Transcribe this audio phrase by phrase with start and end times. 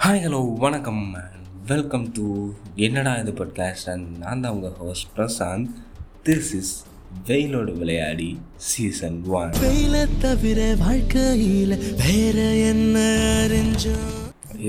[0.00, 1.16] Hi hello வணக்கம்.
[1.66, 5.66] Welcome to என்னடா இது பாட்காஸ்ட் அண்ட் நான் தான் உங்கள் ஹோஸ்ட் பிரசாந்த்.
[6.24, 6.84] திஸ் இஸ்
[7.28, 12.98] வெயிலோடு விளையாடி சீசன் ஒன் வெயில தவிர வாழ்க்கையில வேற என்ன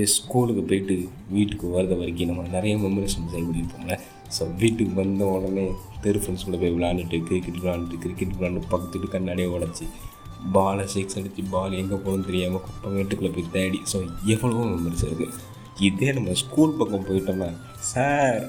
[0.06, 3.98] ஸ்கூலுக்கு போயிட்டு வீட்டுக்கு வரத வரைக்கும் நம்ம நிறைய மெமரிஸ் செய்ய முடியிருப்போம்ல
[4.38, 5.70] ஸோ வீட்டுக்கு வந்த உடனே
[6.00, 9.86] தெரு ஃப்ரெண்ட்ஸ் கூட போய் விளாண்டுட்டு கிரிக்கெட் விளாண்டுட்டு கிரிக்கெட் விளாண்டு பக்கத்துட்டு கண்ணாடியே உடச்சி
[10.56, 13.80] பாலை சிக்ஸ் அடித்து பால் எங்கே போகணும்னு தெரியாமல் குப்பை வீட்டுக்குள்ளே போய் தேடி.
[13.92, 13.98] ஸோ
[14.34, 15.50] எவ்வளவோ மெமரிஸ் இருக்குது
[15.88, 17.48] இதே நம்ம ஸ்கூல் பக்கம் போயிட்டோம்னா
[17.92, 18.40] சார்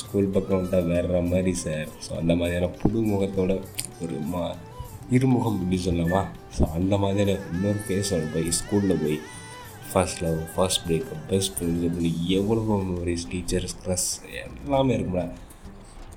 [0.00, 1.88] ஸ்கூல் பக்கம் வந்துட்டால் வேற மாதிரி சார்.
[2.06, 3.52] ஸோ அந்த மாதிரியான புது முகத்தோட
[4.04, 4.44] ஒரு மா
[5.16, 6.22] இருமுகம் இப்படி சொல்லவா?
[6.56, 9.18] ஸோ அந்த மாதிரியான இன்னொரு ஃபேஸோட போய் ஸ்கூலில் போய்
[9.92, 14.08] first love first breakup best friends இப்படி எவ்வளவோ மெமரிஸ் டீச்சர்ஸ் க்ளஸ்
[14.42, 15.24] எல்லாமே இருக்கும்ல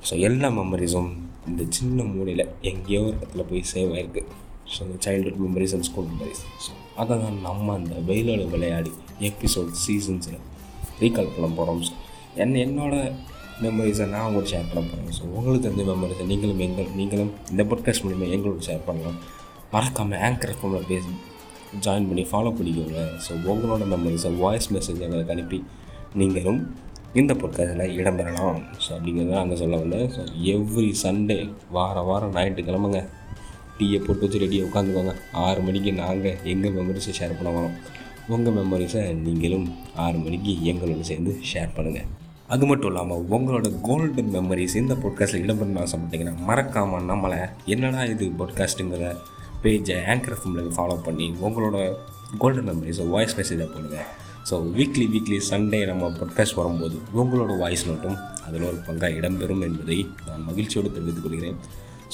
[0.10, 1.12] ஸோ எல்லா மெமரிஸும்
[1.50, 4.24] இந்த சின்ன மூலையில் எங்கேயோ ஒரு இடத்துல போய் சேவ் ஆயிருக்கு.
[4.72, 6.72] ஸோ அந்த childhood memories and school memories so
[7.02, 8.92] அதை தான் நம்ம அந்த வெயிலோட விளையாடி
[9.30, 10.42] எபிசோட் சீசன்ஸில்
[11.04, 11.94] ரீகால் பண்ண போகிறோம் ஸோ
[12.44, 12.96] என்ன என்னோட
[13.64, 18.06] மெமரிஸை நான் உங்களுக்கு ஷேர் பண்ண போகிறேன் ஸோ உங்களுக்கு தெரிஞ்ச மெமரிஸை நீங்களும் எங்கள் நீங்களும் இந்த பாட்காஸ்ட்
[18.06, 19.18] மூலிமா எங்களோட ஷேர் பண்ணலாம்.
[19.74, 21.14] மறக்காமல் ஆங்கர் ஃபோனில் பேசி
[21.86, 23.04] ஜாயின் பண்ணி ஃபாலோ பண்ணிக்கோங்க.
[23.26, 25.60] ஸோ உங்களோட மெமரிஸை வாய்ஸ் மெசேஜ் எங்களுக்கு அனுப்பி
[26.22, 26.60] நீங்களும்
[27.22, 28.60] இந்த பொற்காசில் இடம்பெறலாம்.
[28.84, 30.08] ஸோ அப்படிங்கிறத அங்கே சொல்ல வந்தேன்.
[30.16, 30.22] ஸோ
[30.54, 31.38] எவ்ரி சண்டே
[31.78, 33.02] வாரம் வாரம் ஞாயிற்றுக்கிழமைங்க
[33.78, 35.14] டீயை போட்டு வச்சு ரெடியாக உட்காந்துக்கோங்க.
[35.46, 37.78] ஆறு மணிக்கு நாங்கள் எங்கள் மெமரிஸை ஷேர் பண்ண வரோம்
[38.34, 39.68] உங்கள் மெமரிஸை நீங்களும்
[40.06, 42.10] ஆறு மணிக்கு எங்களோட சேர்ந்து ஷேர் பண்ணுங்கள்
[42.54, 49.08] அது மட்டும் இல்லாமல் உங்களோட கோல்டன் மெமரிஸ் இந்த பாட்காஸ்ட்டில் இடம்பெறணும் ஆசைப்பட்டீங்கன்னா மறக்காமல் நம்மளை என்னடா இது பாட்காஸ்ட்டுங்கிற
[49.64, 51.78] பேஜை ஆங்கர் ஃபோனில் ஃபாலோ பண்ணி உங்களோட
[52.38, 54.00] கோல்டன் மெமரிஸை வாய்ஸ் மெசேஜாக போடுங்க.
[54.50, 59.98] ஸோ வீக்லி வீக்லி சண்டே நம்ம பாட்காஸ்ட் வரும்போது உங்களோட வாய்ஸ் நோட்டும் அதில் ஒரு பங்காக இடம்பெறும் என்பதை
[60.28, 61.60] நான் மகிழ்ச்சியோடு தெரிவித்துக் கொள்கிறேன்.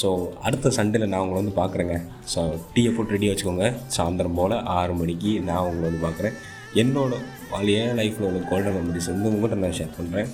[0.01, 0.09] ஸோ
[0.47, 1.95] அடுத்த சண்டேல நான் உங்களை வந்து பார்க்குறேங்க.
[2.33, 2.41] ஸோ
[2.73, 3.67] டீயை போட்டு ரெடியாக வச்சுக்கோங்க.
[3.95, 6.35] சாயந்தரம் போல் ஆறு மணிக்கு நான் உங்களை வந்து பார்க்குறேன்.
[6.81, 7.19] என்னோடய
[7.51, 10.27] பழைய லைஃப்பில் உள்ள கோல்டன் மெமரிஸ் வந்து உங்கள்கிட்ட நான் ஷேர் பண்ணுறேன்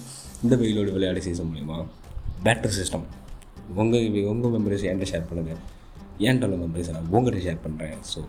[0.43, 1.77] இந்த வெயிலோட விளையாட சீசன் மூலிமா
[2.45, 3.05] பேட்டரி சிஸ்டம்
[3.81, 5.61] உங்கள் உங்கள் மெமரிஸ் என்கிட்ட ஷேர் பண்ணுங்கள்
[6.25, 8.21] என்கிட்ட உள்ள மெமரிஸ் நான் உங்கள்கிட்ட ஷேர் பண்ணுறேன் ஸோ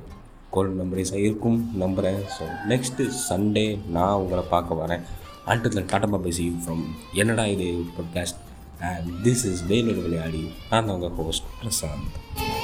[0.55, 5.05] கோல்டன் மெமரிஸாக இருக்கும் நம்புகிறேன் ஸோ நெக்ஸ்ட்டு சண்டே நான் உங்களை பார்க்க வரேன்.
[5.53, 6.85] அண்டத்தில் டாட்டா பேசி ஃப்ரம்
[7.23, 8.41] என்னடா இது podcast
[8.81, 12.56] and this is Velur Vilayadi and I'm your host Prasant.